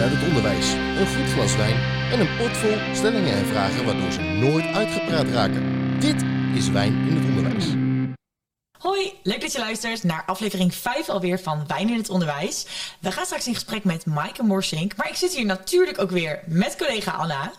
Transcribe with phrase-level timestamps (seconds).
[0.00, 1.76] uit het onderwijs, een goed glas wijn
[2.12, 5.62] en een pot vol stellingen en vragen waardoor ze nooit uitgepraat raken.
[6.00, 6.22] Dit
[6.54, 7.66] is Wijn in het Onderwijs.
[8.78, 12.66] Hoi, leuk dat je luistert naar aflevering 5 alweer van Wijn in het Onderwijs.
[13.00, 16.40] We gaan straks in gesprek met Maaike Morsink, maar ik zit hier natuurlijk ook weer
[16.46, 17.52] met collega Anna.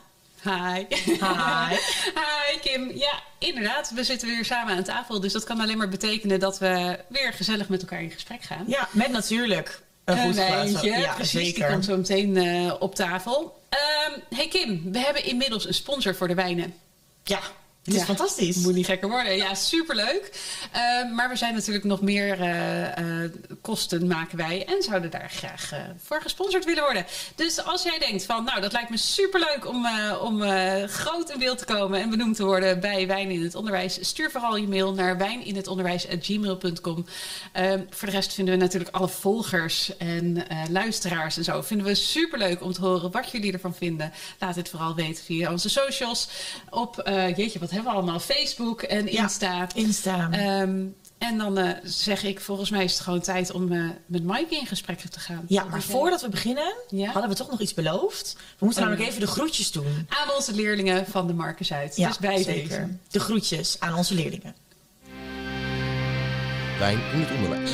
[0.43, 0.85] Hi.
[1.05, 1.75] Hi.
[2.19, 2.91] Hi Kim.
[2.95, 3.91] Ja, inderdaad.
[3.95, 5.19] We zitten weer samen aan tafel.
[5.19, 8.63] Dus dat kan alleen maar betekenen dat we weer gezellig met elkaar in gesprek gaan.
[8.67, 9.81] Ja, met natuurlijk
[10.17, 10.89] een wijntje.
[10.91, 11.53] Ja, Precies, zeker.
[11.53, 13.59] die komt zo meteen eh, op tafel.
[13.69, 16.73] Ehm, hey Kim, we hebben inmiddels een sponsor voor de wijnen.
[17.23, 17.39] Ja,
[17.83, 18.05] het is Ja.
[18.05, 18.55] fantastisch.
[18.55, 19.35] Moet niet gekker worden.
[19.35, 20.31] Ja, superleuk.
[20.71, 23.31] Ehm, maar we zijn natuurlijk nog meer eh, eh,
[23.61, 24.65] kosten maken wij.
[24.65, 27.05] En zouden daar graag eh, voor gesponsord willen worden.
[27.35, 29.87] Dus als jij denkt van, nou, dat lijkt me superleuk om,
[30.21, 30.41] om
[30.87, 33.97] groot in beeld te komen en benoemd te worden bij Wijn in het Onderwijs.
[34.01, 37.05] Stuur vooral je mail naar wijninhetonderwijs.gmail.com.
[37.51, 41.61] Ehm, voor de rest vinden we natuurlijk alle volgers en luisteraars en zo.
[41.61, 44.13] Vinden we superleuk om te horen wat jullie ervan vinden.
[44.39, 46.27] Laat het vooral weten via onze socials.
[46.69, 48.19] Op, jeetje, wat hebben we allemaal?
[48.19, 49.21] Facebook en Ja.
[49.21, 49.67] Insta.
[49.73, 50.27] Insta.
[50.31, 50.83] Ehm,
[51.17, 54.55] en dan eh, zeg ik, volgens mij is het gewoon tijd om eh, met Mike
[54.55, 55.43] in gesprek te gaan.
[55.47, 55.81] ja, maar jij?
[55.81, 57.11] voordat we beginnen, Ja?
[57.11, 58.33] hadden we toch nog iets beloofd.
[58.57, 60.05] We moeten Oh, namelijk even de groetjes doen.
[60.09, 61.95] Aan onze leerlingen van de Marcus uit.
[61.95, 62.67] Ja, dus bij zeker.
[62.69, 62.87] deze.
[63.09, 64.55] De groetjes aan onze leerlingen.
[66.79, 67.71] Wijn in het Onderwijs.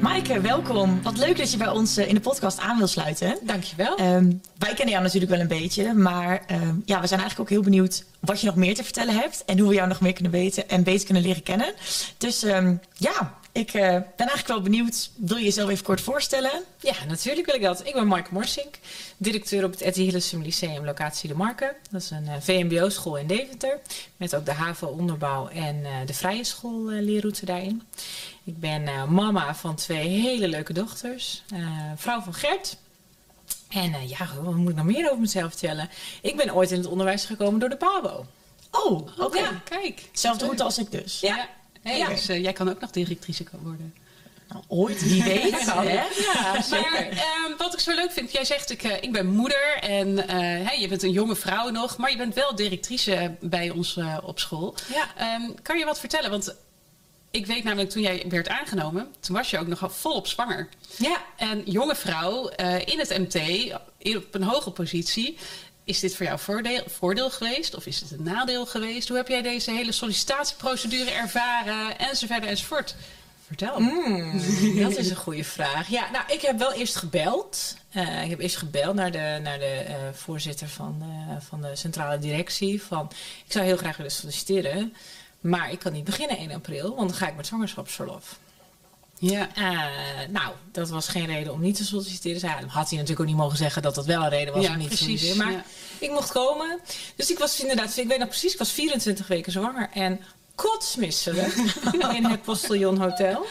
[0.00, 1.02] Maaike, welkom.
[1.02, 3.38] Wat leuk dat je bij ons eh, in de podcast aan wil sluiten.
[3.42, 3.96] Dankjewel.
[3.96, 7.48] Ehm, wij kennen jou natuurlijk wel een beetje, maar ehm, ja, we zijn eigenlijk ook
[7.48, 10.12] heel benieuwd wat je nog meer te vertellen hebt en hoe we jou nog meer
[10.12, 11.74] kunnen weten en beter kunnen leren kennen.
[12.18, 15.10] Dus ehm, ja, ik eh, ben eigenlijk wel benieuwd.
[15.16, 16.50] Wil je jezelf even kort voorstellen?
[16.80, 17.86] Ja, natuurlijk wil ik dat.
[17.86, 18.78] Ik ben Mark Morsink,
[19.16, 21.74] directeur op het Etty Hillesum Lyceum locatie De Marken.
[21.90, 23.80] Dat is een eh, VMBO-school in Deventer,
[24.16, 27.82] met ook de HAVO-onderbouw en eh, de vrije schoolleerroute daarin.
[28.44, 31.42] Ik ben mama van twee hele leuke dochters,
[31.96, 32.76] vrouw van Gert.
[33.68, 35.88] En ja, wat moet ik nog meer over mezelf vertellen?
[36.20, 38.26] Ik ben ooit in het onderwijs gekomen door de PABO.
[38.70, 39.38] Oh, oké.
[39.38, 40.08] Ja, kijk.
[40.12, 41.20] Zelfde route als ik dus.
[41.20, 41.48] Ja.
[41.82, 42.08] Hey, Ja.
[42.08, 43.94] Dus eh, jij kan ook nog directrice worden.
[44.48, 45.50] Nou, ooit, wie weet.
[45.66, 45.92] hè?
[45.92, 49.78] Ja, maar ehm, wat ik zo leuk vind, jij zegt ik, eh, ik ben moeder
[49.80, 50.36] en eh,
[50.68, 54.16] hè, je bent een jonge vrouw nog, maar je bent wel directrice bij ons eh,
[54.22, 54.74] op school.
[54.92, 55.16] Ja.
[55.16, 56.30] Ehm, kan je wat vertellen?
[56.30, 56.54] Want
[57.30, 60.68] ik weet namelijk toen jij werd aangenomen, toen was je ook nog volop zwanger.
[60.96, 63.36] Ja, En jonge vrouw eh, in het MT,
[64.16, 65.36] op een hoge positie.
[65.84, 69.08] Is dit voor jou voordeel, voordeel geweest of is het een nadeel geweest?
[69.08, 72.94] Hoe heb jij deze hele sollicitatieprocedure ervaren enzovoort enzovoort?
[73.46, 73.80] Vertel.
[73.80, 74.40] Mm,
[74.80, 75.88] dat is een goede vraag.
[75.88, 77.76] Ja, nou, ik heb wel eerst gebeld.
[77.90, 81.76] Eh, ik heb eerst gebeld naar de, naar de eh, voorzitter van de, van de
[81.76, 82.82] centrale directie.
[82.82, 83.10] Van,
[83.46, 84.94] ik zou heel graag willen solliciteren.
[85.40, 88.38] Maar ik kan niet beginnen 1 april, want dan ga ik met zwangerschapsverlof.
[89.30, 89.48] Ja.
[89.54, 92.40] Eh, nou, dat was geen reden om niet te solliciteren.
[92.40, 94.72] Zij had hij natuurlijk ook niet mogen zeggen dat dat wel een reden was Ja,
[94.72, 95.36] om niet te solliciteren.
[95.36, 95.64] Maar ja.
[95.98, 96.80] ik mocht komen.
[97.16, 99.90] Dus ik was inderdaad, ik weet nog precies, ik was 24 weken zwanger.
[99.92, 100.20] En
[100.54, 101.54] kotsmisselijk
[102.16, 103.46] in het Postillon Hotel.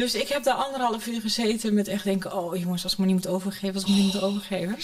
[0.00, 2.32] Dus ik heb daar anderhalf uur gezeten met echt denken...
[2.32, 4.76] oh jongens, als ik me niet moet overgeven, als ik me niet moet overgeven.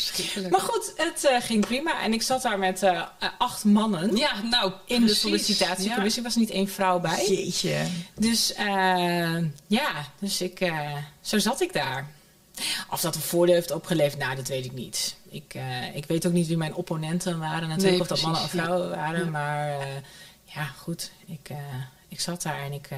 [0.51, 2.03] Maar goed, het eh, ging prima.
[2.03, 6.23] En ik zat daar met eh, eh, acht mannen Ja, nou, in de sollicitatiecommissie.
[6.23, 7.27] Er was niet één vrouw bij.
[7.29, 7.87] Jeetje.
[8.15, 12.15] Dus eh, ja, dus ik, eh, zo zat ik daar.
[12.91, 15.17] Of dat een voordeel heeft opgeleverd, nou, dat weet ik niet.
[15.29, 17.69] Ik, eh, ik weet ook niet wie mijn opponenten waren.
[17.69, 18.63] Natuurlijk Nee, of dat mannen of ja.
[18.63, 19.25] vrouwen waren.
[19.25, 19.31] Ja.
[19.31, 19.87] Maar eh,
[20.45, 21.11] ja, goed.
[21.27, 21.57] Ik, eh,
[22.09, 22.89] ik zat daar en ik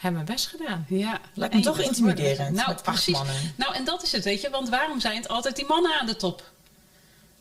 [0.00, 0.86] heb mijn best gedaan.
[0.88, 1.20] Ja.
[1.34, 2.38] Lijkt me En toch intimiderend.
[2.56, 3.14] Nou, met acht precies.
[3.14, 3.34] mannen.
[3.56, 4.50] Nou, en dat is het, weet je.
[4.50, 6.42] Want waarom zijn het altijd die mannen aan de top?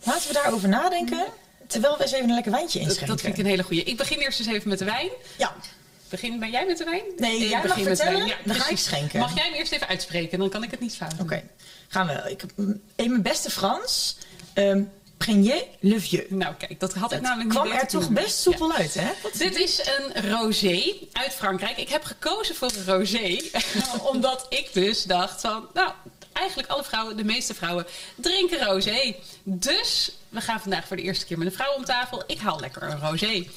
[0.04, 1.26] Laten we daarover nadenken,
[1.68, 3.08] terwijl we eens even een lekker wijntje inschenken.
[3.08, 3.84] dat vind ik een hele goeie.
[3.84, 5.10] Ik begin eerst eens even met de wijn.
[5.38, 5.56] Ja,
[6.10, 7.02] Begin, ben jij met de wijn?
[7.18, 8.40] Nee, Ik jij mag begin met de vertellen, wijn.
[8.46, 9.20] dan ga ik schenken.
[9.20, 10.40] Mag jij hem eerst even uitspreken?
[10.40, 11.20] Dan kan ik het niet fout doen.
[11.22, 11.44] oké.
[11.88, 12.30] Gaan we.
[12.32, 12.44] Ik,
[12.96, 14.16] in mijn beste Frans.
[14.54, 14.84] ehm
[15.26, 16.26] Premier le Vieux.
[16.30, 19.12] Nou, kijk, dat had ik namelijk kwam er toch best soepel uit, hè?
[19.24, 21.78] Wat- Dit is een rosé uit Frankrijk.
[21.78, 23.40] Ik heb gekozen voor een rosé,
[24.12, 25.92] omdat ik dus dacht van, nou,
[26.34, 27.86] eigenlijk alle vrouwen, de meeste vrouwen,
[28.16, 29.16] drinken rosé.
[29.44, 32.24] Dus we gaan vandaag voor de eerste keer met een vrouw om tafel.
[32.28, 33.48] Ik haal lekker een rosé.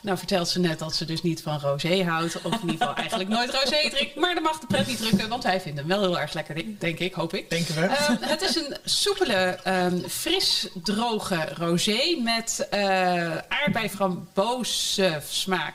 [0.00, 2.42] Nou vertelt ze net dat ze dus niet van rosé houdt.
[2.42, 4.14] Of in ieder geval eigenlijk nooit rosé drinkt.
[4.14, 6.78] Maar dan mag de pret niet drukken, want wij vinden hem wel heel erg lekker,
[6.78, 7.50] denk ik, hoop ik.
[7.50, 7.80] Denken we.
[7.80, 15.74] Ehm, het is een soepele, ehm, fris droge rosé met eh aardbei frambozen smaak.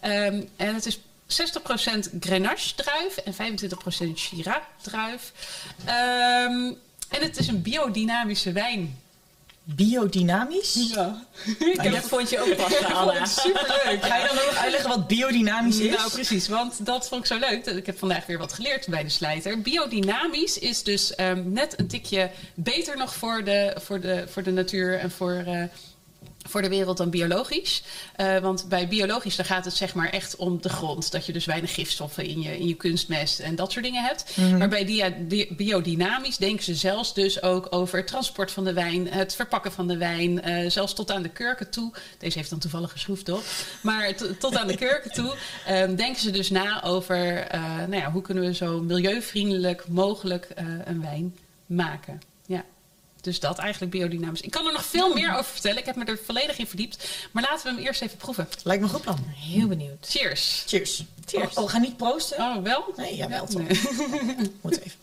[0.00, 5.32] Ehm, en het is 60% Grenache druif en 25% Shiraz druif.
[5.84, 6.72] Ehm,
[7.08, 9.01] en het is een biodynamische wijn.
[9.64, 10.90] Biodynamisch.
[10.94, 11.24] Ja.
[11.76, 13.24] En dat vond je ook passen, Anna.
[13.24, 14.04] Superleuk.
[14.04, 15.96] Ga je dan ook nog uitleggen wat biodynamisch is?
[15.96, 17.66] Nou, precies, want dat vond ik zo leuk.
[17.66, 19.60] Ik heb vandaag weer wat geleerd bij de slijter.
[19.60, 24.50] Biodynamisch is dus ehm, net een tikje beter nog voor de, voor de, voor de
[24.50, 25.62] natuur en voor, eh,
[26.48, 27.82] voor de wereld dan biologisch.
[28.16, 31.10] Eh, want bij biologisch dan gaat het zeg maar echt om de grond.
[31.12, 34.36] Dat je dus weinig gifstoffen in je, in je kunstmest en dat soort dingen hebt.
[34.58, 38.72] Maar bij dia- di- biodynamisch denken ze zelfs dus ook over het transport van de
[38.72, 41.92] wijn, het verpakken van de wijn, eh, zelfs tot aan de kurken toe.
[42.18, 43.42] Deze heeft dan toevallig geschroefd op.
[43.82, 45.34] Maar tot aan de kurken toe
[45.66, 50.48] ehm, denken ze dus na over eh, nou ja, hoe kunnen we zo milieuvriendelijk mogelijk
[50.84, 51.36] een wijn
[51.66, 52.20] maken.
[52.46, 52.64] Ja.
[53.22, 54.40] Dus dat eigenlijk biodynamisch.
[54.40, 55.78] Ik kan er nog veel meer over vertellen.
[55.78, 57.28] Ik heb me er volledig in verdiept.
[57.32, 58.48] Maar laten we hem eerst even proeven.
[58.62, 59.24] Lijkt me een goed plan.
[59.28, 60.06] Heel benieuwd.
[60.08, 60.64] Cheers.
[60.66, 61.04] Cheers.
[61.24, 61.50] Cheers.
[61.50, 62.38] Oh, oh, we gaan niet proosten?
[62.38, 62.92] Oh, wel?
[62.96, 63.62] Nee, ja, wel toch.
[63.62, 64.52] Nee.
[64.60, 64.98] Moet even.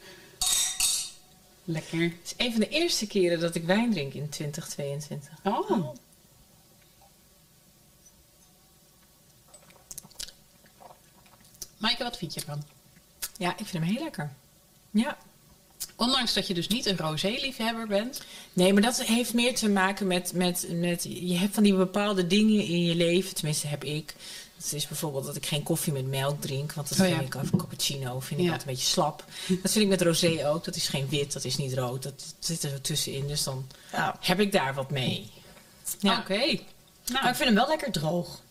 [1.63, 2.01] Lekker.
[2.01, 5.29] Het is een van de eerste keren dat ik wijn drink in 2022.
[5.43, 5.95] Oh.
[11.77, 12.63] Maaike, wat vind je ervan?
[13.37, 14.33] Ja, ik vind hem heel lekker.
[14.91, 15.17] Ja.
[15.99, 18.21] Ondanks dat je dus niet een rosé-liefhebber bent.
[18.53, 21.03] Nee, maar dat heeft meer te maken met, met, met...
[21.09, 23.35] Je hebt van die bepaalde dingen in je leven.
[23.35, 24.15] Tenminste, heb ik.
[24.57, 26.73] Dat is bijvoorbeeld dat ik geen koffie met melk drink.
[26.73, 27.25] Want dat Oh, vind ja.
[27.25, 29.23] ik, of cappuccino, vind ik altijd een beetje slap.
[29.47, 30.65] Dat vind ik met rosé ook.
[30.65, 32.03] Dat is geen wit, dat is niet rood.
[32.03, 33.27] Dat, dat zit er zo tussenin.
[33.27, 33.67] Dus dan
[34.19, 35.29] heb ik daar wat mee.
[35.99, 36.17] Ja.
[36.19, 36.37] Oké.
[36.37, 36.57] maar
[37.11, 38.41] Nou, ik vind hem wel lekker droog.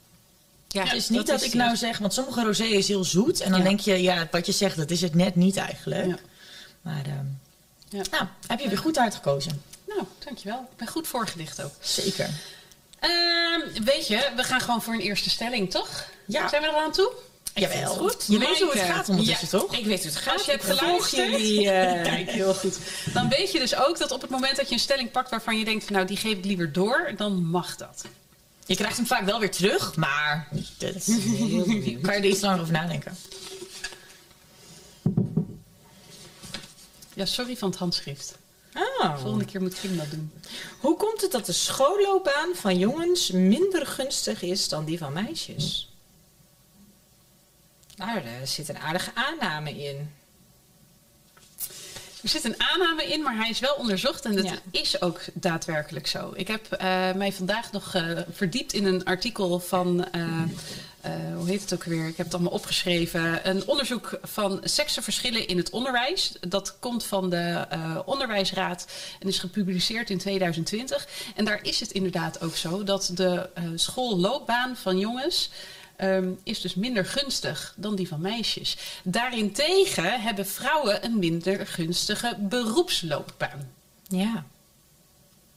[0.68, 3.40] Ja, het is niet dat, ik nou zeg, want sommige rosé is heel zoet.
[3.40, 6.22] En dan denk je, ja, wat je zegt, dat is het net niet eigenlijk.
[6.88, 6.94] Ja.
[6.94, 7.24] Maar ehm,
[7.88, 8.02] Ja.
[8.10, 9.62] nou, heb je weer goed uitgekozen.
[9.88, 10.68] nou, dankjewel.
[10.70, 11.72] Ik ben goed voorgelicht ook.
[11.80, 12.28] Zeker.
[12.98, 16.04] Ehm, weet je, we gaan gewoon voor een eerste stelling, toch?
[16.26, 16.48] Ja.
[16.48, 17.12] Zijn we er aan toe?
[17.54, 17.94] Jawel.
[17.94, 18.24] goed.
[18.28, 19.58] Je weet hoe het gaat ondertussen, Ja.
[19.58, 19.74] toch?
[19.76, 20.32] Ik weet hoe het gaat.
[20.32, 21.30] Als je hebt geluisterd.
[21.30, 22.78] jullie, eh, Kijk, heel goed.
[23.12, 25.58] Dan weet je dus ook dat op het moment dat je een stelling pakt waarvan
[25.58, 28.04] je denkt, nou die geef ik liever door, dan mag dat.
[28.66, 30.48] Je krijgt hem vaak wel weer terug, maar
[30.78, 32.02] dat is- heel benieuwd.
[32.06, 33.16] kan je er iets langer over nadenken.
[37.18, 38.38] Ja, sorry van het handschrift.
[38.74, 39.18] Oh.
[39.18, 40.32] Volgende keer moet Kim dat doen.
[40.80, 45.92] Hoe komt het dat de schoolloopbaan van jongens minder gunstig is dan die van meisjes?
[47.96, 50.10] Nou, daar zit een aardige aanname in.
[52.22, 54.54] Er zit een aanname in, maar hij is wel onderzocht en dat Ja.
[54.70, 56.32] is ook daadwerkelijk zo.
[56.34, 60.22] Ik heb eh, mij vandaag nog eh, verdiept in een artikel van, eh,
[61.36, 62.06] hoe heet het ook weer?
[62.06, 63.48] Ik heb het allemaal opgeschreven.
[63.48, 66.32] Een onderzoek van seksenverschillen in het onderwijs.
[66.40, 67.66] Dat komt van de
[68.04, 68.86] Onderwijsraad
[69.20, 71.08] en is gepubliceerd in 2020.
[71.36, 75.50] En daar is het inderdaad ook zo dat de schoolloopbaan van jongens
[75.98, 78.76] ehm, is dus minder gunstig dan die van meisjes.
[79.04, 83.70] Daarentegen hebben vrouwen een minder gunstige beroepsloopbaan.
[84.08, 84.44] Ja,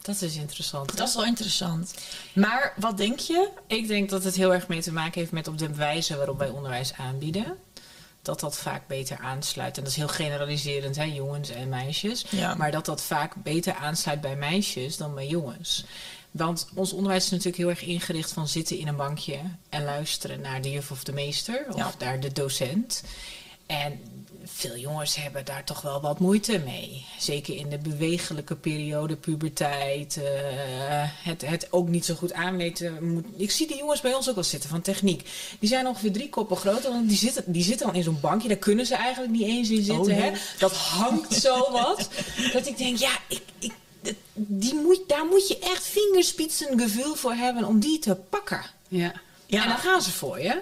[0.02, 0.98] dat is interessant.
[0.98, 1.94] Dat is wel interessant.
[2.34, 3.50] Maar wat denk je?
[3.68, 6.38] Ik denk dat het heel erg mee te maken heeft met op de wijze waarop
[6.38, 7.58] wij onderwijs aanbieden.
[8.22, 9.78] Dat dat vaak beter aansluit.
[9.78, 12.26] En dat is heel generaliserend, hè, jongens en meisjes.
[12.30, 12.56] Ja.
[12.56, 15.86] Maar dat dat vaak beter aansluit bij meisjes dan bij jongens.
[16.32, 19.40] Want ons onderwijs is natuurlijk heel erg ingericht van zitten in een bankje
[19.70, 21.94] en luisteren naar de juf of de meester of Ja.
[22.00, 23.04] naar de docent.
[23.66, 24.00] En
[24.46, 27.06] veel jongens hebben daar toch wel wat moeite mee.
[27.20, 30.18] Zeker in de bewegelijke periode, puberteit.
[30.18, 30.24] eh,
[31.24, 33.14] het, het ook niet zo goed aanweten.
[33.14, 33.26] Moet.
[33.36, 35.30] Ik zie die jongens bij ons ook wel zitten van techniek.
[35.60, 36.92] Die zijn ongeveer drie koppen groter.
[36.92, 38.48] Want die zitten, die zitten dan in zo'n bankje.
[38.48, 40.00] Daar kunnen ze eigenlijk niet eens in zitten.
[40.00, 40.20] Oh, nee.
[40.22, 40.32] hè?
[40.60, 42.10] Dat hangt zo wat.
[42.54, 43.74] dat ik denk, ja, ik, ik,
[44.34, 48.62] die moet, daar moet je echt vingerspitsengevoel voor hebben om die te pakken.
[48.88, 49.14] Ja.
[49.46, 50.62] Ja, En dan gaan ze voor je.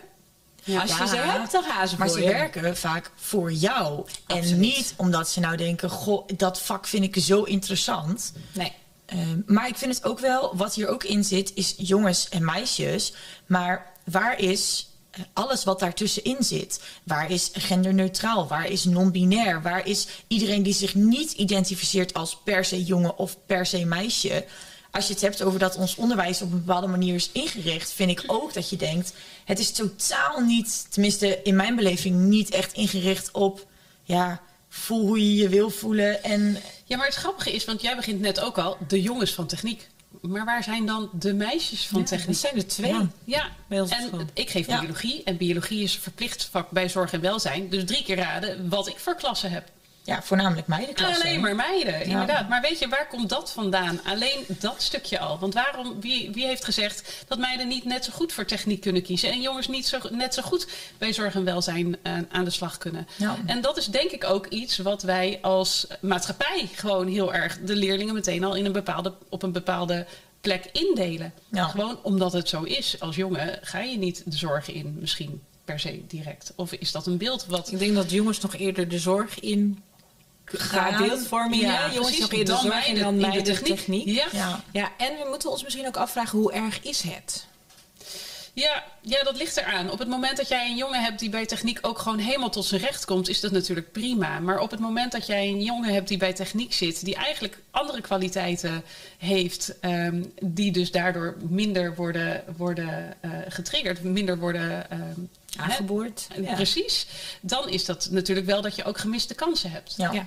[0.80, 1.06] Als je Ja.
[1.08, 2.30] ze hebt, dan gaan ze maar voor ze je.
[2.30, 4.06] werken vaak voor jou.
[4.28, 8.34] En niet omdat ze nou denken, goh, dat vak vind ik zo interessant.
[8.54, 8.74] Nee.
[9.06, 12.46] Ehm, maar ik vind het ook wel, wat hier ook in zit, is jongens en
[12.46, 13.14] meisjes.
[13.46, 14.89] Maar waar is
[15.34, 16.82] alles wat daartussenin zit?
[17.04, 18.48] Waar is genderneutraal?
[18.48, 19.62] Waar is non-binair?
[19.62, 24.46] Waar is iedereen die zich niet identificeert als per se jongen of per se meisje?
[24.92, 28.10] Als je het hebt over dat ons onderwijs op een bepaalde manier is ingericht, vind
[28.10, 29.14] ik ook dat je denkt:
[29.46, 33.68] het is totaal niet, tenminste in mijn beleving, niet echt ingericht op
[34.04, 37.96] ja, voel hoe je je wil voelen en ja, maar het grappige is, want jij
[37.96, 39.88] begint net ook al, de jongens van techniek.
[40.22, 42.28] Maar waar zijn dan de meisjes van Ja, techniek?
[42.28, 42.92] dat zijn er twee.
[42.94, 43.08] Ja.
[43.24, 44.20] Ja, Bij ons en school.
[44.34, 45.24] ik geef biologie.
[45.24, 47.70] En biologie is een verplicht vak bij zorg en welzijn.
[47.70, 49.70] Dus drie keer raden wat ik voor klassen heb.
[50.04, 51.26] Ja, voornamelijk meidenklassen.
[51.26, 52.50] Alleen maar meiden, inderdaad.
[52.50, 54.00] Maar weet je, waar komt dat vandaan?
[54.04, 55.40] Alleen dat stukje al.
[55.40, 59.02] Want waarom, wie, wie heeft gezegd dat meiden niet net zo goed voor techniek kunnen
[59.02, 62.50] kiezen en jongens niet zo, net zo goed bij zorg en welzijn uh, aan de
[62.50, 63.08] slag kunnen?
[63.16, 63.38] Ja.
[63.46, 67.76] En dat is denk ik ook iets wat wij als maatschappij gewoon heel erg de
[67.76, 70.06] leerlingen meteen al in een bepaalde, op een bepaalde
[70.42, 71.34] plek indelen.
[71.52, 71.68] Ja.
[71.68, 73.00] Gewoon omdat het zo is.
[73.00, 76.54] Als jongen ga je niet de zorg in, misschien per se direct.
[76.56, 77.72] Of is dat een beeld wat.
[77.72, 79.84] Ik denk dat jongens nog eerder de zorg in
[80.54, 81.08] Gaan.
[81.08, 81.62] beeldvorming.
[81.62, 83.76] Ja, Ja, jongens Dan zorg in meiden dan in de techniek.
[83.76, 84.06] techniek.
[84.08, 84.26] Ja.
[84.32, 84.64] Ja.
[84.72, 87.48] Ja, en we moeten ons misschien ook afvragen hoe erg is het?
[88.54, 89.92] Ja, ja, dat ligt eraan.
[89.92, 92.66] Op het moment dat jij een jongen hebt die bij techniek ook gewoon helemaal tot
[92.66, 94.40] zijn recht komt, is dat natuurlijk prima.
[94.40, 97.58] Maar op het moment dat jij een jongen hebt die bij techniek zit, die eigenlijk
[97.72, 98.84] andere kwaliteiten
[99.18, 105.02] heeft, ehm, die dus daardoor minder worden, worden eh, getriggerd, minder worden ehm,
[105.58, 106.28] Aangeboord.
[106.34, 106.54] hè, Ja.
[106.54, 107.08] Precies.
[107.42, 109.94] Dan is dat natuurlijk wel dat je ook gemiste kansen hebt.
[109.98, 110.12] Ja.
[110.12, 110.26] Ja,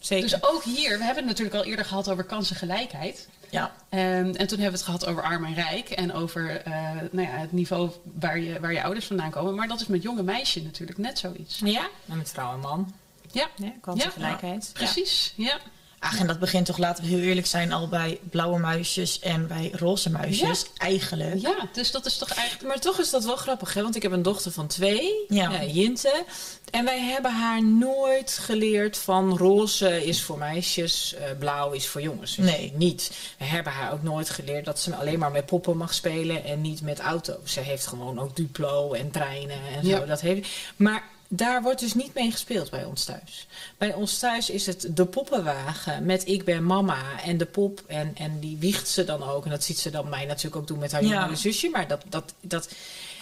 [0.00, 0.28] zeker.
[0.28, 3.28] Dus ook hier, we hebben het natuurlijk al eerder gehad over kansengelijkheid.
[3.50, 3.72] Ja.
[3.88, 6.72] Ehm, en toen hebben we het gehad over arm en rijk en over eh,
[7.10, 9.54] nou ja, het niveau waar je, waar je ouders vandaan komen.
[9.54, 11.60] Maar dat is met jonge meisjes natuurlijk net zoiets.
[11.64, 12.94] ja, en met vrouw en man.
[13.32, 14.70] Ja, Ja, kansengelijkheid.
[14.72, 15.32] precies.
[15.36, 15.58] Ja.
[15.98, 19.46] Ach, en dat begint toch, laten we heel eerlijk zijn, al bij blauwe muisjes en
[19.46, 20.64] bij roze muisjes.
[20.76, 21.40] Eigenlijk.
[21.40, 22.68] ja, dus dat is toch eigenlijk...
[22.68, 23.82] Maar toch is dat wel grappig, hè?
[23.82, 25.64] want ik heb een dochter van twee, Ja.
[25.64, 26.24] Jinte.
[26.70, 32.02] En wij hebben haar nooit geleerd van roze is voor meisjes, eh, blauw is voor
[32.02, 32.34] jongens.
[32.34, 32.72] Dus Nee.
[32.76, 33.10] Niet.
[33.38, 36.60] We hebben haar ook nooit geleerd dat ze alleen maar met poppen mag spelen en
[36.60, 37.52] niet met auto's.
[37.52, 39.88] Ze heeft gewoon ook Duplo en treinen en zo.
[39.90, 40.00] Ja.
[40.06, 40.48] Dat heeft...
[40.76, 43.46] Maar daar wordt dus niet mee gespeeld bij ons thuis.
[43.78, 47.82] Bij ons thuis is het de poppenwagen met ik ben mama en de pop.
[47.86, 49.44] En, en die wiegt ze dan ook.
[49.44, 51.08] En dat ziet ze dan mij natuurlijk ook doen met haar Ja.
[51.08, 51.68] jongere zusje.
[51.68, 52.68] Maar dat, dat, dat...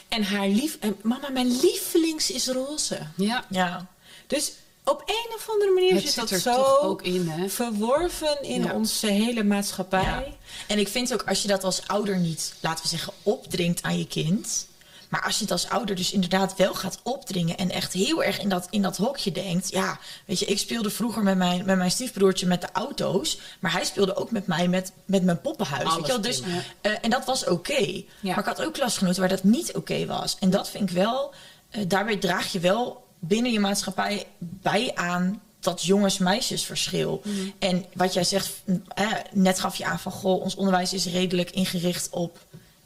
[0.09, 0.77] En haar lief...
[0.81, 2.99] En mama, mijn lievelings is roze.
[3.17, 3.87] Ja, Ja.
[4.27, 4.53] Dus
[4.85, 7.49] op een of andere manier het zit zit dat er zo toch ook in, hè?
[7.49, 8.73] verworven in Ja.
[8.73, 10.03] onze hele maatschappij.
[10.03, 10.25] Ja.
[10.67, 13.99] En ik vind ook als je dat als ouder niet, laten we zeggen, opdringt aan
[13.99, 14.67] je kind.
[15.09, 18.38] Maar als je het als ouder dus inderdaad wel gaat opdringen en echt heel erg
[18.41, 19.71] in dat, in dat hokje denkt.
[19.71, 23.41] Ja, weet je, ik speelde vroeger met mijn, met mijn stiefbroertje met de auto's.
[23.61, 25.95] Maar hij speelde ook met mij met, met mijn poppenhuis.
[25.95, 26.21] Weet je wel?
[26.21, 26.43] Dus,
[26.81, 27.83] eh, en dat was oké.
[27.83, 28.05] Ja.
[28.21, 30.37] Maar ik had ook klasgenoten waar dat niet oké was.
[30.38, 31.35] En dat vind ik wel,
[31.71, 37.21] eh, daarbij draag je wel binnen je maatschappij bij aan dat jongens-meisjes verschil.
[37.25, 37.37] Mhm.
[37.59, 38.62] En wat jij zegt,
[38.95, 42.38] eh, net gaf je aan van goh, ons onderwijs is redelijk ingericht op.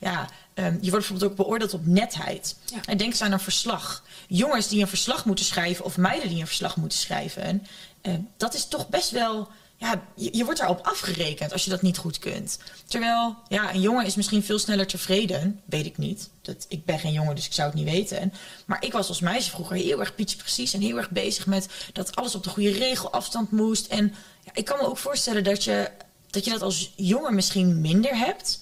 [0.03, 2.57] Ja, ehm, je wordt bijvoorbeeld ook beoordeeld op netheid.
[2.65, 2.81] Ja.
[2.85, 4.03] En denk eens aan een verslag.
[4.29, 7.67] Jongens die een verslag moeten schrijven of meiden die een verslag moeten schrijven.
[8.01, 9.49] eh, dat is toch best wel.
[9.77, 12.59] Ja, je, je wordt daarop afgerekend als je dat niet goed kunt.
[12.87, 15.61] Terwijl, ja, een jongen is misschien veel sneller tevreden.
[15.65, 16.31] Weet ik niet.
[16.43, 18.33] Dat, ik ben geen jongen, dus ik zou het niet weten.
[18.67, 21.69] Maar ik was als meisje vroeger heel erg pietje precies en heel erg bezig met
[21.93, 23.87] dat alles op de goede regelafstand moest.
[23.87, 25.91] En ja, ik kan me ook voorstellen dat je,
[26.31, 28.61] dat je dat als jongen misschien minder hebt.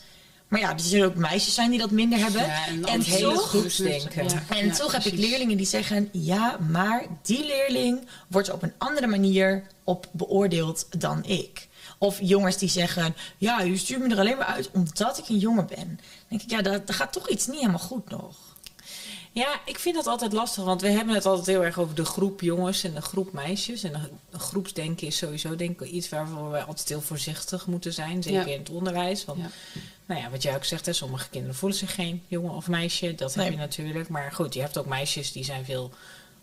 [0.51, 2.47] Maar ja, er zullen ook meisjes zijn die dat minder hebben.
[2.47, 4.25] Ja, en hele toch, groepsdenken.
[4.25, 8.63] Ja, en ja, toch heb ik leerlingen die zeggen: ja, maar die leerling wordt op
[8.63, 11.69] een andere manier op beoordeeld dan ik.
[11.99, 15.39] Of jongens die zeggen: ja, je stuurt me er alleen maar uit omdat ik een
[15.39, 15.87] jongen ben.
[15.87, 18.50] Dan denk ik, ja, dat, dat gaat toch iets niet helemaal goed nog.
[19.33, 22.05] Ja, ik vind dat altijd lastig, want we hebben het altijd heel erg over de
[22.05, 23.83] groep jongens en de groep meisjes.
[23.83, 28.23] En de groepsdenken is sowieso denk ik iets waarvoor we altijd heel voorzichtig moeten zijn,
[28.23, 28.53] zeker Ja.
[28.55, 29.25] in het onderwijs.
[29.25, 29.51] Want, Ja.
[30.07, 33.15] nou ja, wat jij ook zegt, hè, sommige kinderen voelen zich geen jongen of meisje,
[33.15, 34.09] dat heb je natuurlijk.
[34.09, 35.91] Maar goed, je hebt ook meisjes die zijn veel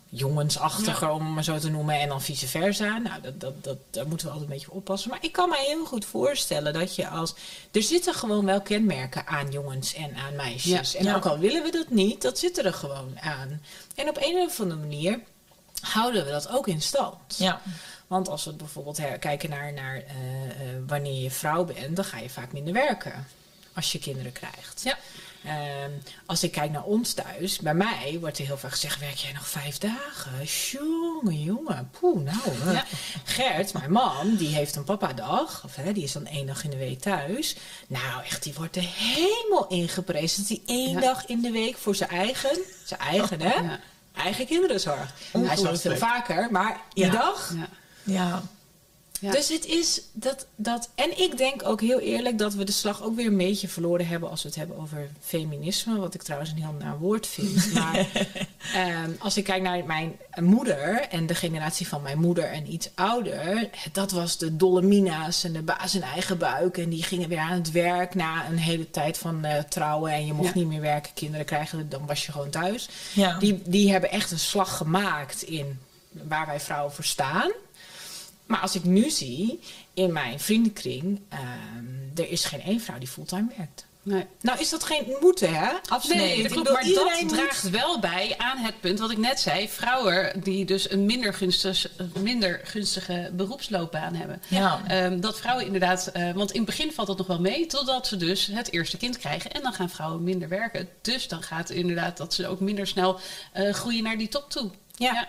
[0.08, 2.98] jongensachtiger, om het maar zo te noemen, en dan vice versa.
[2.98, 5.10] Nou, dat, dat, dat, daar moeten we altijd een beetje op oppassen.
[5.10, 7.34] Maar ik kan mij heel goed voorstellen dat je als...
[7.72, 10.92] Er zitten gewoon wel kenmerken aan jongens en aan meisjes.
[10.92, 10.98] Ja.
[10.98, 11.14] En Ja.
[11.14, 13.62] ook al willen we dat niet, dat zit er gewoon aan.
[13.94, 15.20] En op een of andere manier
[15.80, 17.16] houden we dat ook in stand.
[17.36, 17.60] Ja,
[18.06, 22.18] Want als we bijvoorbeeld kijken naar, naar eh, eh, wanneer je vrouw bent, dan ga
[22.18, 23.26] je vaak minder werken
[23.74, 24.80] als je kinderen krijgt.
[24.84, 24.98] Ja.
[25.44, 25.90] Ehm,
[26.26, 29.32] als ik kijk naar ons thuis, bij mij wordt er heel vaak gezegd: werk jij
[29.32, 30.44] nog vijf dagen?
[30.70, 32.72] Jongen, jongen, poeh, nou.
[32.74, 32.84] Ja.
[33.24, 36.70] Gert, mijn man, die heeft een papadag, of hè, die is dan één dag in
[36.70, 37.56] de week thuis.
[37.88, 41.00] Nou, echt, die wordt er helemaal ingeprezen dat hij één Ja.
[41.00, 43.54] dag in de week voor zijn eigen, zijn eigen, hè?
[43.54, 43.80] Ja.
[44.16, 45.12] Eigen kinderen zorgt.
[45.32, 47.10] Hij zorgt veel vaker, maar die Ja.
[47.10, 47.54] dag
[48.02, 48.42] Ja.
[49.20, 50.88] Ja, dus het is dat, dat.
[50.94, 54.06] En ik denk ook heel eerlijk dat we de slag ook weer een beetje verloren
[54.06, 55.98] hebben als we het hebben over feminisme.
[55.98, 57.72] Wat ik trouwens een heel naar woord vind.
[57.74, 58.06] Maar
[58.74, 62.90] ehm, als ik kijk naar mijn moeder en de generatie van mijn moeder en iets
[62.94, 63.68] ouder.
[63.92, 66.78] Dat was de Dolomina's en de baas in eigen buik.
[66.78, 70.12] En die gingen weer aan het werk na een hele tijd van eh, trouwen.
[70.12, 70.54] En je mocht Ja.
[70.58, 72.88] niet meer werken, kinderen krijgen, dan was je gewoon thuis.
[73.12, 73.38] ja.
[73.38, 75.78] Die, die hebben echt een slag gemaakt in
[76.10, 77.50] waar wij vrouwen voor staan.
[78.48, 79.60] Maar als ik nu zie,
[79.94, 81.42] in mijn vriendenkring, ehm,
[82.14, 83.86] er is geen één vrouw die fulltime werkt.
[84.02, 84.26] Nee.
[84.40, 85.68] Nou is dat geen moeten, hè?
[85.88, 86.16] Absoluut.
[86.16, 86.70] Nee, dat klopt.
[86.72, 89.68] Maar dat moet- draagt wel bij aan het punt wat ik net zei.
[89.68, 91.86] Vrouwen die dus een minder, gunstig,
[92.20, 94.42] minder gunstige beroepsloopbaan hebben.
[94.48, 94.82] Ja.
[94.86, 98.06] Ehm, dat vrouwen inderdaad, eh, want in het begin valt dat nog wel mee, totdat
[98.06, 99.52] ze dus het eerste kind krijgen.
[99.52, 100.88] En dan gaan vrouwen minder werken.
[101.02, 103.20] Dus dan gaat het inderdaad dat ze ook minder snel
[103.52, 104.70] eh, groeien naar die top toe.
[104.98, 105.28] Ja.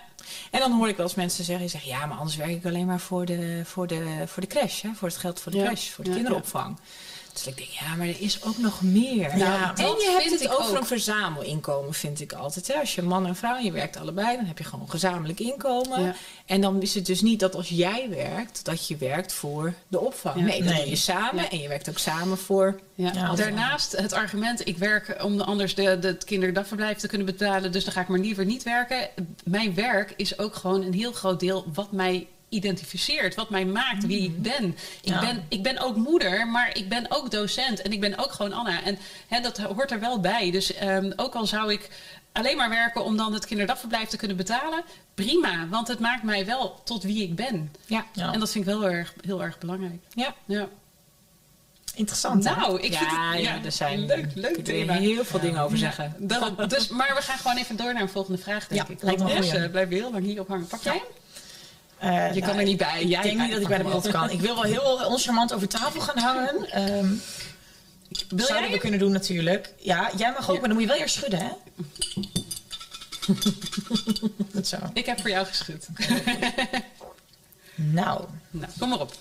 [0.51, 2.65] En dan hoor ik wel eens mensen zeggen, die zeggen, ja, maar anders werk ik
[2.65, 4.89] alleen maar voor de, voor de, voor de crash, hè?
[4.93, 6.77] voor het geld voor de crash, voor de kinderopvang.
[7.33, 9.37] Dus ik denk, ja, maar er is ook nog meer.
[9.37, 10.79] Nou, en je hebt het over ook.
[10.79, 12.67] een verzamelinkomen, vind ik altijd.
[12.67, 12.73] Hè?
[12.73, 16.01] Als je man en vrouw, en je werkt allebei, dan heb je gewoon gezamenlijk inkomen.
[16.03, 16.15] Ja.
[16.45, 19.99] En dan is het dus niet dat als jij werkt, dat je werkt voor de
[19.99, 20.35] opvang.
[20.39, 20.45] Ja.
[20.45, 20.81] Nee, dat Nee.
[20.81, 21.49] doe je samen Ja.
[21.49, 22.79] en je werkt ook samen voor...
[22.95, 23.11] Ja.
[23.13, 23.35] Ja.
[23.35, 27.83] Daarnaast het argument, ik werk om anders de, de, het kinderdagverblijf te kunnen betalen, dus
[27.83, 29.09] dan ga ik maar liever niet werken.
[29.43, 34.05] Mijn werk is ook gewoon een heel groot deel wat mij identificeert, wat mij maakt
[34.05, 34.65] wie ik ben.
[34.65, 35.19] Ik, Ja.
[35.19, 35.45] ben.
[35.47, 38.83] ik ben ook moeder, maar ik ben ook docent en ik ben ook gewoon Anna.
[38.83, 40.51] En hè, dat hoort er wel bij.
[40.51, 41.89] Dus ehm, ook al zou ik
[42.31, 44.83] alleen maar werken om dan het kinderdagverblijf te kunnen betalen,
[45.15, 47.71] prima, want het maakt mij wel tot wie ik ben.
[47.85, 48.33] Ja, Ja.
[48.33, 50.01] En dat vind ik wel heel erg, heel erg belangrijk.
[50.13, 50.35] ja.
[50.45, 50.67] Ja.
[51.95, 52.55] Interessant, hè?
[52.55, 54.93] Nou, ik ja, vind het ja, er zijn leuk, leuk er thema.
[54.93, 56.15] heel veel dingen over zeggen.
[56.17, 59.01] Daarom, dus, maar we gaan gewoon even door naar een volgende vraag, denk Ja, ik.
[59.03, 59.69] lijkt me Want een anders goeie.
[59.69, 60.67] blijven we heel lang hier ophangen.
[60.67, 61.01] Pak jij hem?
[61.99, 63.01] Eh, Je kan er niet bij.
[63.01, 64.29] Ik Jij denk niet dat ik bij de pot kan.
[64.29, 66.71] Ik wil wel heel oncharmant over tafel gaan hangen.
[66.71, 67.13] Ehm
[68.29, 68.71] Wil zouden jij?
[68.71, 69.73] we kunnen doen natuurlijk.
[69.77, 70.59] Ja, jij mag ook, Ja.
[70.59, 71.49] maar dan moet je wel eerst schudden, hè?
[74.53, 74.77] Goed zo.
[74.93, 75.87] Ik heb voor jou geschud.
[77.81, 79.13] Nou, nou, kom maar op.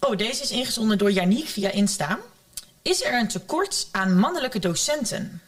[0.00, 2.18] oh, deze is ingezonden door Janiek via Insta.
[2.82, 5.42] Is er een tekort aan mannelijke docenten?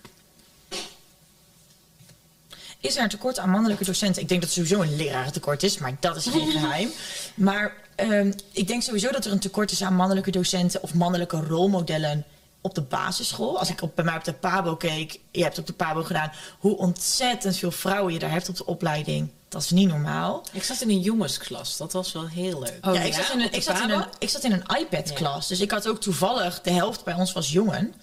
[2.87, 4.23] Is er een tekort aan mannelijke docenten?
[4.23, 6.91] Ik denk dat er sowieso een lerarentekort is, maar dat is geen geheim.
[7.35, 11.41] Maar ehm, ik denk sowieso dat er een tekort is aan mannelijke docenten of mannelijke
[11.41, 12.25] rolmodellen
[12.61, 13.59] op de basisschool.
[13.59, 16.33] Als ik op, bij mij op de PABO keek, je hebt op de PABO gedaan,
[16.59, 19.31] hoe ontzettend veel vrouwen je daar hebt op de opleiding.
[19.49, 20.45] Dat is niet normaal.
[20.53, 22.87] Ik zat in een jongensklas, dat was wel heel leuk.
[22.87, 23.23] Oh, ja, ik, ja?
[23.23, 25.49] zat in een, Op de ik, zat in een, ik zat in een iPad-klas.
[25.49, 27.95] Dus ik had ook toevallig, de helft bij ons was jongen.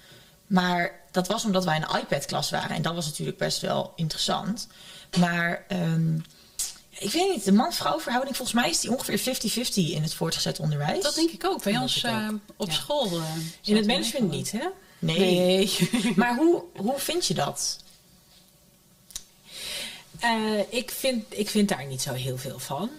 [0.54, 2.76] Maar dat was omdat wij een iPad-klas waren.
[2.76, 4.68] En dat was natuurlijk best wel interessant.
[5.20, 6.16] Maar ehm,
[6.90, 10.60] ik weet niet, de man-vrouw verhouding, volgens mij is die ongeveer 50-50 in het voortgezet
[10.60, 11.04] onderwijs.
[11.04, 11.64] Dat denk ik ook.
[11.64, 12.30] Bij ons denk ik ook.
[12.30, 12.74] eh, op Ja.
[12.74, 13.06] school.
[13.06, 13.24] eh,
[13.64, 14.68] In het management niet, hè?
[15.00, 15.78] Nee.
[16.16, 17.78] maar hoe, hoe vind je dat?
[20.20, 22.90] Eh, ik, vind, ik vind daar niet zo heel veel van.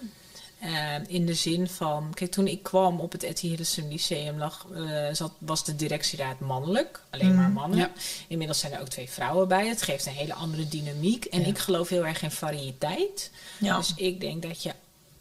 [0.64, 4.66] Eh, in de zin van, kijk, toen ik kwam op het Etty Hillesum Lyceum lag,
[4.74, 7.78] eh, zat, was de directieraad mannelijk, alleen maar mannen.
[7.78, 7.90] Ja.
[8.28, 9.68] Inmiddels zijn er ook twee vrouwen bij.
[9.68, 11.24] Het geeft een hele andere dynamiek.
[11.24, 11.46] En Ja.
[11.46, 13.30] ik geloof heel erg in variëteit.
[13.58, 13.76] Ja.
[13.76, 14.72] Dus ik denk dat je,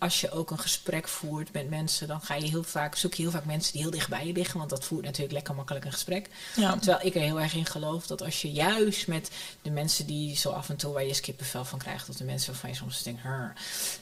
[0.03, 3.21] als je ook een gesprek voert met mensen, dan ga je heel vaak, zoek je
[3.21, 5.85] heel vaak mensen die heel dicht bij je liggen, want dat voert natuurlijk lekker makkelijk
[5.85, 6.29] een gesprek.
[6.55, 6.77] Ja.
[6.77, 10.35] Terwijl ik er heel erg in geloof dat als je juist met de mensen die
[10.35, 13.03] zo af en toe waar je skippenvel van krijgt, of de mensen waarvan je soms
[13.03, 13.21] denkt,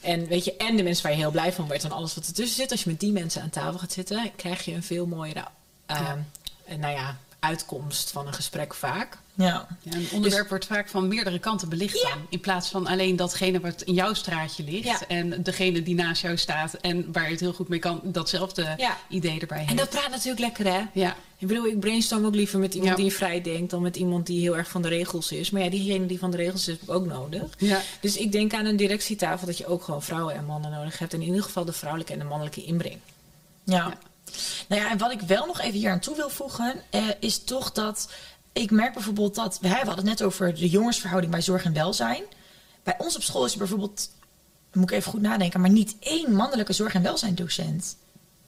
[0.00, 2.26] en weet je, en de mensen waar je heel blij van wordt en alles wat
[2.26, 5.06] ertussen zit, als je met die mensen aan tafel gaat zitten, krijg je een veel
[5.06, 5.44] mooiere,
[5.86, 6.12] eh,
[6.78, 9.18] nou ja, uitkomst van een gesprek vaak.
[9.34, 9.66] Ja.
[9.82, 12.08] Ja, een onderwerp wordt vaak van meerdere kanten belicht Ja.
[12.08, 12.26] dan.
[12.28, 14.84] In plaats van alleen datgene wat in jouw straatje ligt.
[14.84, 15.00] Ja.
[15.08, 18.74] En degene die naast jou staat en waar je het heel goed mee kan, datzelfde
[18.76, 18.96] Ja.
[19.08, 19.70] idee erbij heeft.
[19.70, 20.80] En dat praat natuurlijk lekker, hè?
[20.92, 21.16] ja.
[21.38, 23.02] Ik bedoel, ik brainstorm ook liever met iemand Ja.
[23.02, 25.50] die vrij denkt dan met iemand die heel erg van de regels is.
[25.50, 27.42] Maar ja, diegene die van de regels is, heb ik ook nodig.
[27.58, 27.80] Ja.
[28.00, 31.12] Dus ik denk aan een directietafel dat je ook gewoon vrouwen en mannen nodig hebt.
[31.14, 32.98] En in ieder geval de vrouwelijke en de mannelijke inbreng.
[33.64, 33.98] Ja.
[34.68, 37.44] Nou ja, en wat ik wel nog even hier aan toe wil voegen, eh, is
[37.44, 38.08] toch dat
[38.52, 42.22] ik merk bijvoorbeeld dat we hadden het net over de jongensverhouding bij zorg en welzijn.
[42.82, 44.10] Bij ons op school is er bijvoorbeeld,
[44.72, 47.96] moet ik even goed nadenken, maar niet één mannelijke zorg en welzijndocent.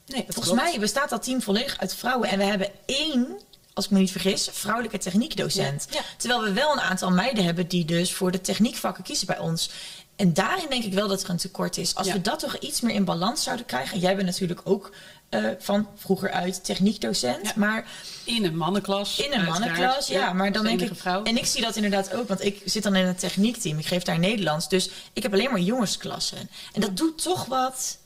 [0.07, 3.41] Nee, Volgens mij bestaat dat team volledig uit vrouwen en we hebben één,
[3.73, 5.87] als ik me niet vergis, vrouwelijke techniekdocent.
[5.91, 6.05] Ja, ja.
[6.17, 9.71] Terwijl we wel een aantal meiden hebben die dus voor de techniekvakken kiezen bij ons.
[10.17, 11.95] En daarin denk ik wel dat er een tekort is.
[11.95, 12.13] Als Ja.
[12.13, 13.95] we dat toch iets meer in balans zouden krijgen.
[13.95, 14.93] En jij bent natuurlijk ook
[15.29, 17.47] eh, van vroeger uit techniekdocent.
[17.47, 17.53] Ja.
[17.57, 17.87] Maar
[18.25, 19.19] In een mannenklas.
[19.19, 20.33] in een mannenklas, ja.
[20.33, 20.99] Maar dan de denk ik.
[20.99, 21.23] Vrouw.
[21.23, 23.79] En ik zie dat inderdaad ook, want ik zit dan in een techniekteam.
[23.79, 24.69] Ik geef daar Nederlands.
[24.69, 26.39] Dus ik heb alleen maar jongensklassen.
[26.73, 27.99] En dat doet toch wat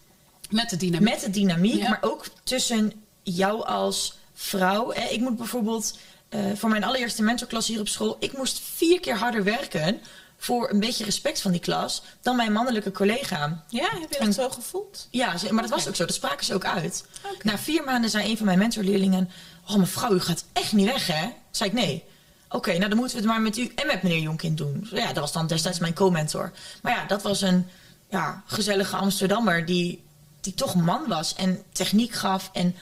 [0.51, 1.09] Met de dynamiek.
[1.11, 2.93] met de dynamiek, maar ook tussen
[3.23, 4.93] jou als vrouw.
[4.93, 9.17] Ik moet bijvoorbeeld eh, voor mijn allereerste mentorklas hier op school, ik moest vier keer
[9.17, 10.01] harder werken
[10.39, 13.65] voor een beetje respect van die klas dan mijn mannelijke collega.
[13.69, 15.07] Ja, heb je En- dat zo gevoeld?
[15.11, 16.05] Ja, maar dat was ook zo.
[16.05, 17.05] Dat spraken ze ook uit.
[17.43, 19.31] Na vier maanden zei een van mijn mentorleerlingen:
[19.69, 21.29] Oh, mevrouw, u gaat echt niet weg, hè?
[21.51, 22.05] Zei ik nee.
[22.51, 24.89] Oké, nou dan moeten we het maar met u en met meneer Jonkind doen.
[24.93, 26.53] Ja, dat was dan destijds mijn co-mentor.
[26.83, 27.67] Maar ja, dat was een
[28.11, 30.03] ja, gezellige Amsterdammer die,
[30.41, 32.51] die toch man was en techniek gaf.
[32.53, 32.77] En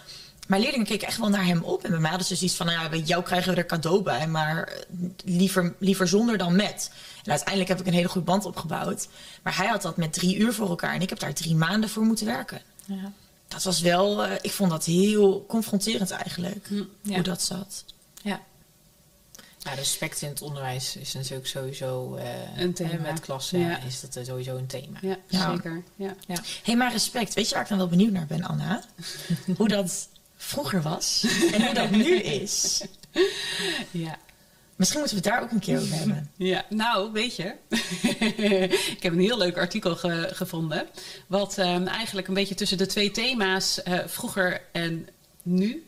[0.46, 1.84] mijn leerlingen keken echt wel naar hem op.
[1.84, 4.28] En bij mij hadden ze zoiets van, nou ja, jou krijgen we er cadeau bij,
[4.28, 4.72] maar
[5.24, 6.90] liever, liever zonder dan met.
[7.26, 9.08] En uiteindelijk heb ik een hele goede band opgebouwd.
[9.42, 11.90] Maar hij had dat met drie uur voor elkaar en ik heb daar drie maanden
[11.90, 12.62] voor moeten werken.
[12.84, 13.12] Ja.
[13.48, 16.68] Dat was wel, eh, ik vond dat heel confronterend eigenlijk,
[17.02, 17.14] ja.
[17.14, 17.84] hoe dat zat.
[18.22, 18.40] Ja.
[19.58, 23.00] Ja, respect in het onderwijs is natuurlijk sowieso eh, Een thema.
[23.00, 23.78] met klassen Ja.
[23.82, 24.98] is dat eh, sowieso een thema.
[25.02, 25.50] Ja, Ja.
[25.54, 25.82] zeker.
[25.96, 26.14] Ja.
[26.26, 26.34] Ja.
[26.34, 27.34] Hé, hey, maar respect.
[27.34, 28.82] Weet je waar ik dan wel benieuwd naar ben, Anna?
[29.56, 32.84] hoe dat vroeger was en hoe dat nu is.
[33.90, 34.18] Ja.
[34.76, 36.30] Misschien moeten we het daar ook een keer over hebben.
[36.36, 37.54] Ja, nou, weet je,
[38.96, 40.86] ik heb een heel leuk artikel ge- gevonden.
[41.26, 45.08] Wat ehm, eigenlijk een beetje tussen de twee thema's eh, vroeger en
[45.42, 45.86] nu.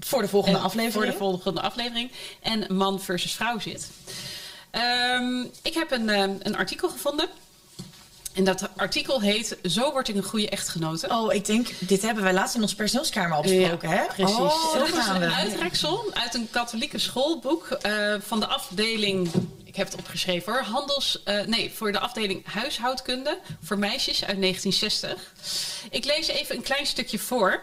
[0.00, 0.92] Voor de volgende en aflevering.
[0.94, 2.10] Voor de volgende aflevering.
[2.42, 3.88] En man versus vrouw zit.
[4.70, 7.28] Ehm, ik heb een, ehm, een artikel gevonden.
[8.40, 11.08] En dat artikel heet Zo word ik een goede echtgenote.
[11.08, 14.04] Oh, ik denk, dit hebben wij laatst in ons personeelskamer al besproken, hè?
[14.06, 14.36] precies.
[14.36, 19.30] Oh, Dat is een uitreksel uit een katholieke schoolboek eh, van de afdeling.
[19.64, 20.62] Ik heb het opgeschreven hoor.
[20.62, 21.22] Handels.
[21.24, 25.32] eh, nee, voor de afdeling huishoudkunde voor meisjes uit 1960.
[25.90, 27.62] Ik lees even een klein stukje voor.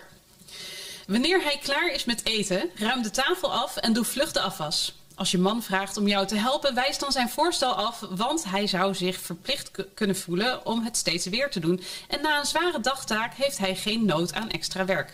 [1.08, 4.94] Wanneer hij klaar is met eten, ruim de tafel af en doe vlug de afwas.
[5.18, 8.68] Als je man vraagt om jou te helpen, wijs dan zijn voorstel af, want hij
[8.68, 11.82] zou zich verplicht kunnen voelen om het steeds weer te doen.
[12.08, 15.14] En na een zware dagtaak heeft hij geen nood aan extra werk.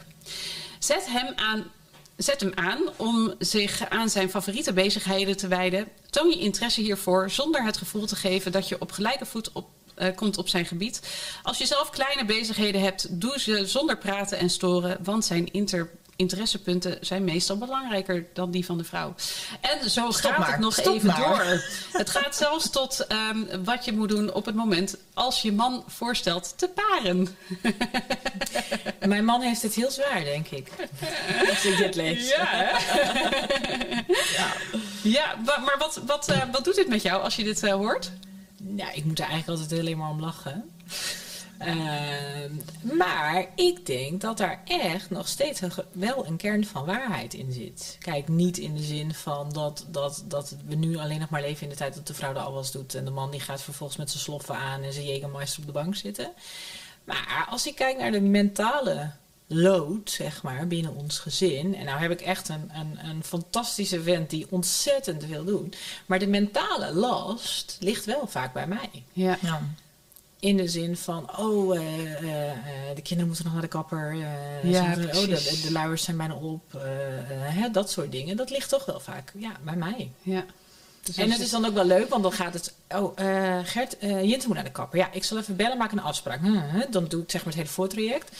[0.79, 1.71] Zet hem aan.
[2.17, 5.87] Zet hem aan om zich aan zijn favoriete bezigheden te wijden.
[6.09, 9.67] Toon je interesse hiervoor zonder het gevoel te geven dat je op gelijke voet op,
[9.95, 11.01] eh, komt op zijn gebied.
[11.43, 15.89] Als je zelf kleine bezigheden hebt, doe ze zonder praten en storen, want zijn inter,
[16.15, 19.15] interessepunten zijn meestal belangrijker dan die van de vrouw.
[19.61, 21.17] En zo Stop gaat maar, het nog stop even maar.
[21.19, 21.63] door.
[21.91, 25.83] Het gaat zelfs tot ehm, wat je moet doen op het moment als je man
[25.87, 27.27] voorstelt te paren.
[29.07, 30.67] Mijn man heeft het heel zwaar, denk ik.
[31.49, 32.29] Als ik dit lees.
[32.29, 32.49] Ja,
[35.17, 35.35] ja.
[35.45, 38.11] maar, maar wat, wat, eh, wat doet dit met jou als je dit eh, hoort?
[38.75, 40.71] Ja, ik moet er eigenlijk altijd alleen maar om lachen.
[41.65, 42.51] Ehm,
[42.97, 47.51] maar ik denk dat daar echt nog steeds een wel een kern van waarheid in
[47.51, 47.97] zit.
[47.99, 51.63] Kijk, niet in de zin van dat, dat, dat we nu alleen nog maar leven
[51.63, 53.97] in de tijd dat de vrouw de afwas doet en de man die gaat vervolgens
[53.97, 56.31] met zijn sloffen aan en zijn jegermeister op de bank zitten.
[57.03, 59.11] Maar als ik kijk naar de mentale
[59.47, 61.75] lood, zeg maar, binnen ons gezin.
[61.75, 65.77] En nou heb ik echt een, een, een fantastische vent die ontzettend veel doet.
[66.05, 69.03] Maar de mentale last ligt wel vaak bij mij.
[69.13, 69.37] Ja.
[69.41, 69.61] Ja.
[70.43, 72.55] In de zin van, oh, eh, eh, eh,
[72.95, 74.13] de kinderen moeten nog naar de kapper.
[74.63, 76.61] Ja, moeten- oh, de, de luiers zijn bijna op.
[77.29, 78.37] hè, dat soort dingen.
[78.37, 80.11] Dat ligt toch wel vaak ja, bij mij.
[80.21, 80.45] ja.
[81.01, 82.73] Dus En het is dan ook wel leuk, want dan gaat het...
[82.89, 83.17] Oh,
[83.63, 84.99] Gert, Jinte moet naar de kapper.
[84.99, 86.39] Ja, ik zal even bellen, maak een afspraak.
[86.39, 86.91] Hm, hm.
[86.91, 88.31] Dan doe ik zeg maar het hele voortraject.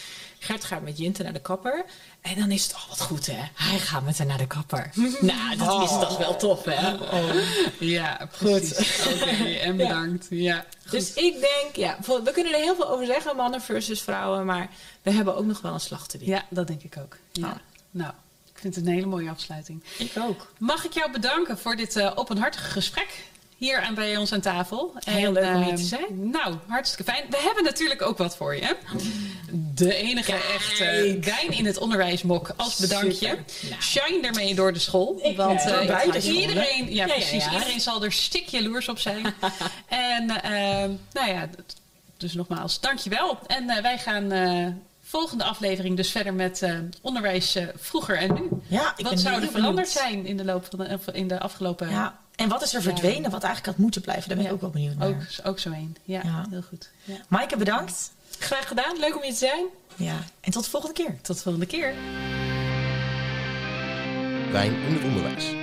[0.43, 1.85] Gert gaat met Jinte naar de kapper.
[2.21, 3.43] En dan is het, oh wat goed hè.
[3.53, 4.91] Hij gaat met haar naar de kapper.
[5.21, 6.97] nou, dat is toch wel tof hè.
[7.79, 9.07] Ja, precies.
[9.07, 10.27] Oké, en bedankt.
[10.29, 10.65] Ja.
[10.89, 14.45] Dus ik denk, ja, we kunnen er heel veel over zeggen, mannen versus vrouwen.
[14.45, 14.69] Maar
[15.01, 16.27] we hebben ook nog wel een slag te doen.
[16.27, 17.17] Ja, dat denk ik ook.
[17.31, 17.41] Ja.
[17.41, 17.57] Nou.
[17.91, 18.13] Nou,
[18.53, 19.83] ik vind het een hele mooie afsluiting.
[19.97, 20.51] Ik ook.
[20.57, 23.23] Mag ik jou bedanken voor dit eh, openhartige gesprek
[23.63, 24.93] hier aan bij ons aan tafel.
[24.99, 26.29] Heel leuk om hier eh, te zijn.
[26.29, 27.25] Nou, hartstikke fijn.
[27.29, 28.75] We hebben natuurlijk ook wat voor je.
[29.51, 33.37] De enige echte wijn in het onderwijsmok als bedankje.
[33.79, 35.19] Shine ermee door de school.
[35.21, 36.41] Ik, want eh, beide scholen.
[36.41, 39.25] iedereen, ja, Ja, ja, precies, iedereen zal er stik jaloers op zijn.
[39.87, 41.49] en eh, nou ja,
[42.17, 43.39] dus nogmaals, dankjewel.
[43.47, 44.31] En eh, wij gaan
[45.03, 46.67] volgende aflevering dus verder met
[47.01, 48.49] onderwijs vroeger en nu.
[48.67, 51.39] Ja, ik Wat ben zou er veranderd zijn in de loop van de, in de
[51.39, 52.21] afgelopen Ja.
[52.35, 54.27] En wat is er verdwenen wat eigenlijk had moeten blijven?
[54.29, 55.07] Daar ben ik ook wel benieuwd naar.
[55.07, 55.95] ook, ook zo één.
[56.03, 56.45] Ja, Ja.
[56.49, 56.89] heel goed.
[57.03, 57.15] Ja.
[57.27, 58.11] Maaike, bedankt.
[58.39, 59.65] Graag gedaan, leuk om hier te zijn.
[59.95, 60.15] Ja.
[60.41, 61.21] En tot de volgende keer.
[61.21, 61.93] Tot de volgende keer.
[64.51, 65.62] Wijn in het onderwijs.